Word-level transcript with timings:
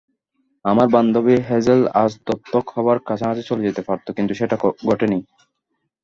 আমার 0.65 0.87
বান্ধবী 0.89 1.35
হ্যাজেল 1.47 1.81
আজ 1.95 2.11
দত্তক 2.27 2.65
হবার 2.75 2.97
কাছাকাছি 3.07 3.43
চলে 3.49 3.65
যেতে 3.67 3.81
পারতো, 3.87 4.09
কিন্তু 4.17 4.33
সেটা 4.33 4.55
ঘটেনি। 4.89 5.19